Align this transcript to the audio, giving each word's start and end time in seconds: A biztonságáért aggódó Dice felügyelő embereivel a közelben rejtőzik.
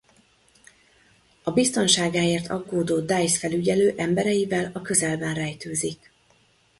A 1.43 1.51
biztonságáért 1.51 2.47
aggódó 2.49 2.99
Dice 2.99 3.37
felügyelő 3.37 3.93
embereivel 3.97 4.71
a 4.73 4.81
közelben 4.81 5.33
rejtőzik. 5.33 6.11